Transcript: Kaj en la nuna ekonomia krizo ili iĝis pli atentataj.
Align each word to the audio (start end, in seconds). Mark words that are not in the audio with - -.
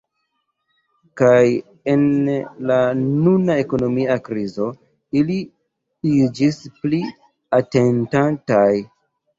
Kaj 1.21 1.41
en 1.93 2.05
la 2.71 2.79
nuna 3.03 3.59
ekonomia 3.67 4.17
krizo 4.31 4.71
ili 5.23 5.39
iĝis 6.17 6.63
pli 6.81 7.05
atentataj. 7.63 8.69